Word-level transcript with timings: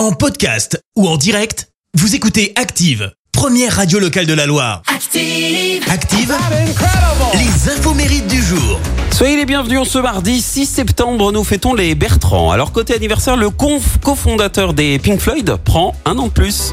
En 0.00 0.12
podcast 0.12 0.82
ou 0.96 1.06
en 1.06 1.18
direct, 1.18 1.68
vous 1.92 2.14
écoutez 2.14 2.54
Active, 2.56 3.12
première 3.32 3.76
radio 3.76 3.98
locale 3.98 4.24
de 4.24 4.32
la 4.32 4.46
Loire. 4.46 4.80
Active. 4.86 5.84
Active, 5.90 6.34
les 7.34 7.70
infos 7.70 7.92
mérites 7.92 8.26
du 8.26 8.42
jour. 8.42 8.80
Soyez 9.10 9.36
les 9.36 9.44
bienvenus 9.44 9.80
en 9.80 9.84
ce 9.84 9.98
mardi 9.98 10.40
6 10.40 10.64
septembre, 10.64 11.32
nous 11.32 11.44
fêtons 11.44 11.74
les 11.74 11.94
Bertrand. 11.94 12.50
Alors 12.50 12.72
côté 12.72 12.94
anniversaire, 12.94 13.36
le 13.36 13.50
conf 13.50 13.98
cofondateur 14.02 14.72
des 14.72 14.98
Pink 14.98 15.20
Floyd 15.20 15.56
prend 15.66 15.94
un 16.06 16.16
an 16.16 16.28
de 16.28 16.32
plus. 16.32 16.72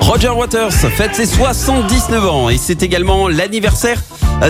Roger 0.00 0.30
Waters 0.30 0.72
fête 0.72 1.14
ses 1.14 1.26
79 1.26 2.28
ans 2.28 2.48
et 2.50 2.58
c'est 2.58 2.82
également 2.82 3.28
l'anniversaire 3.28 4.02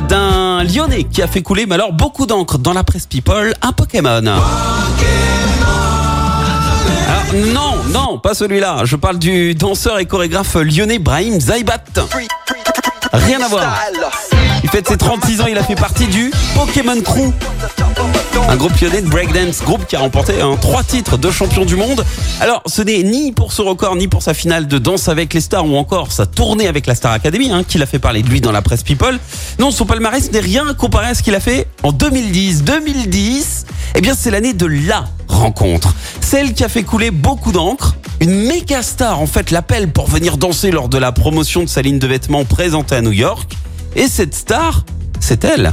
d'un 0.09 0.65
Lyonnais 0.65 1.05
qui 1.05 1.21
a 1.21 1.27
fait 1.27 1.43
couler 1.43 1.67
mais 1.67 1.75
alors 1.75 1.93
beaucoup 1.93 2.25
d'encre 2.25 2.57
dans 2.57 2.73
la 2.73 2.85
presse 2.85 3.05
People, 3.05 3.53
un 3.61 3.73
Pokémon. 3.73 4.23
Non, 7.35 7.77
non, 7.89 8.19
pas 8.19 8.35
celui-là. 8.35 8.83
Je 8.85 8.97
parle 8.97 9.19
du 9.19 9.55
danseur 9.55 9.99
et 9.99 10.05
chorégraphe 10.05 10.55
lyonnais 10.57 10.99
Brahim 10.99 11.41
Zaibat. 11.41 11.85
Rien 13.13 13.41
à 13.41 13.49
voir. 13.49 13.81
Il 14.63 14.69
fête 14.69 14.89
ses 14.89 14.97
36 14.97 15.41
ans, 15.41 15.47
il 15.49 15.57
a 15.57 15.63
fait 15.63 15.75
partie 15.75 16.07
du 16.07 16.31
Pokémon 16.55 17.01
Crew. 17.01 17.33
Un 18.49 18.57
groupe 18.57 18.79
lyonnais 18.81 19.01
de 19.01 19.09
breakdance, 19.09 19.63
groupe 19.63 19.87
qui 19.87 19.97
a 19.97 20.01
remporté 20.01 20.43
un 20.43 20.57
trois 20.57 20.83
titres 20.83 21.17
de 21.17 21.31
champion 21.31 21.65
du 21.65 21.77
monde. 21.77 22.05
Alors, 22.41 22.63
ce 22.67 22.83
n'est 22.83 23.03
ni 23.03 23.33
pour 23.33 23.53
ce 23.53 23.63
record, 23.63 23.97
ni 23.97 24.09
pour 24.09 24.23
sa 24.23 24.35
finale 24.35 24.67
de 24.67 24.79
danse 24.79 25.09
avec 25.09 25.33
les 25.33 25.41
stars, 25.41 25.67
ou 25.67 25.77
encore 25.77 26.13
sa 26.13 26.27
tournée 26.27 26.69
avec 26.69 26.87
la 26.87 26.95
Star 26.95 27.13
Academy, 27.13 27.51
hein, 27.51 27.65
qu'il 27.65 27.83
a 27.83 27.87
fait 27.87 27.99
parler 27.99 28.23
de 28.23 28.29
lui 28.29 28.41
dans 28.41 28.53
la 28.53 28.63
presse 28.63 28.83
People. 28.83 29.19
Non, 29.59 29.71
son 29.71 29.87
palmarès 29.87 30.31
n'est 30.33 30.41
rien 30.41 30.75
comparé 30.75 31.09
à 31.09 31.15
ce 31.15 31.23
qu'il 31.23 31.35
a 31.35 31.41
fait 31.41 31.67
en 31.83 31.93
2010. 31.93 32.65
2010, 32.65 33.67
eh 33.95 34.01
bien, 34.01 34.15
c'est 34.15 34.31
l'année 34.31 34.53
de 34.53 34.67
la 34.67 35.05
rencontre. 35.43 35.95
Celle 36.21 36.55
qui 36.55 36.65
a 36.65 36.69
fait 36.69 36.85
couler 36.85 37.11
beaucoup 37.11 37.53
d'encre. 37.53 37.97
Une 38.21 38.47
méga 38.47 38.83
star, 38.83 39.21
en 39.21 39.27
fait, 39.27 39.51
l'appelle 39.51 39.91
pour 39.91 40.09
venir 40.09 40.37
danser 40.37 40.71
lors 40.71 40.89
de 40.89 40.99
la 40.99 41.13
promotion 41.13 41.63
de 41.65 41.69
sa 41.69 41.83
ligne 41.83 41.99
de 41.99 42.07
vêtements 42.07 42.45
présentée 42.45 42.95
à 42.95 43.03
New 43.03 43.13
York. 43.13 43.57
Et 43.97 44.07
cette 44.07 44.35
star, 44.35 44.85
c'est 45.21 45.45
elle. 45.45 45.73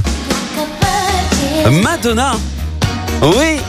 Madonna. 1.82 2.32
Oui. 3.22 3.60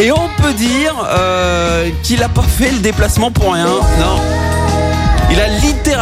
Et 0.00 0.10
on 0.10 0.28
peut 0.42 0.54
dire 0.54 0.94
euh, 1.06 1.90
qu'il 2.02 2.22
a 2.22 2.28
pas 2.28 2.42
fait 2.42 2.70
le 2.70 2.78
déplacement 2.78 3.30
pour 3.30 3.52
rien. 3.52 3.66
Non. 3.66 4.43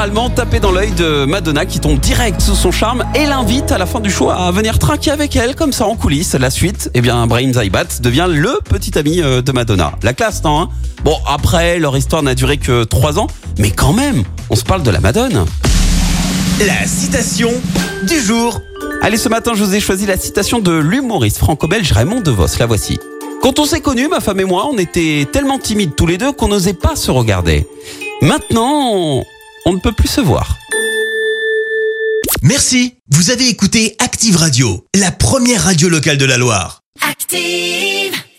Littéralement 0.03 0.31
tapé 0.31 0.59
dans 0.59 0.73
l'œil 0.73 0.91
de 0.91 1.27
Madonna 1.27 1.65
qui 1.65 1.79
tombe 1.79 2.01
direct 2.01 2.41
sous 2.41 2.57
son 2.57 2.73
charme 2.73 3.05
et 3.15 3.25
l'invite 3.25 3.71
à 3.71 3.79
la 3.79 3.87
fin 3.87 4.01
du 4.01 4.11
show 4.11 4.31
à 4.31 4.51
venir 4.51 4.81
trinquer 4.81 5.13
avec 5.13 5.37
elle 5.37 5.55
comme 5.55 5.73
ça 5.73 5.87
en 5.87 5.95
coulisses. 5.95 6.35
La 6.35 6.51
suite, 6.51 6.91
eh 6.95 7.01
bien, 7.01 7.25
Brahim 7.29 7.53
Zaibat 7.53 7.85
devient 8.01 8.27
le 8.29 8.59
petit 8.65 8.99
ami 8.99 9.21
euh, 9.21 9.43
de 9.43 9.53
Madonna. 9.53 9.93
La 10.03 10.13
classe, 10.13 10.43
non 10.43 10.61
hein 10.61 10.71
Bon, 11.05 11.15
après, 11.25 11.79
leur 11.79 11.97
histoire 11.97 12.25
n'a 12.25 12.35
duré 12.35 12.57
que 12.57 12.83
trois 12.83 13.21
ans, 13.21 13.29
mais 13.61 13.71
quand 13.71 13.93
même, 13.93 14.25
on 14.51 14.57
se 14.57 14.65
parle 14.65 14.83
de 14.83 14.91
la 14.91 14.99
Madonna. 14.99 15.45
La 16.67 16.85
citation 16.85 17.53
du 18.09 18.19
jour. 18.19 18.61
Allez, 19.03 19.19
ce 19.19 19.29
matin, 19.29 19.53
je 19.55 19.63
vous 19.63 19.73
ai 19.73 19.81
choisi 19.81 20.07
la 20.07 20.17
citation 20.17 20.59
de 20.59 20.73
l'humoriste 20.73 21.39
franco-belge 21.39 21.93
Raymond 21.93 22.23
DeVos. 22.23 22.59
La 22.59 22.67
voici. 22.67 22.99
Quand 23.41 23.61
on 23.61 23.67
s'est 23.67 23.81
connus, 23.81 24.09
ma 24.09 24.19
femme 24.19 24.41
et 24.41 24.45
moi, 24.45 24.69
on 24.69 24.79
était 24.79 25.29
tellement 25.31 25.61
timides 25.61 25.95
tous 25.95 26.07
les 26.09 26.19
deux 26.19 26.33
qu'on 26.33 26.49
n'osait 26.49 26.75
pas 26.75 26.97
se 26.97 27.13
regarder. 27.13 27.69
Maintenant, 28.21 29.25
on 29.67 29.75
ne 29.75 29.81
peut 29.81 29.93
plus 29.93 30.09
se 30.09 30.21
voir. 30.21 30.59
Merci. 32.43 32.99
Vous 33.11 33.31
avez 33.31 33.49
écouté 33.49 33.95
Active 33.99 34.37
Radio, 34.37 34.87
la 34.95 35.11
première 35.13 35.65
radio 35.65 35.89
locale 35.89 36.19
de 36.19 36.25
la 36.25 36.39
Loire. 36.39 36.81
Active. 37.09 38.23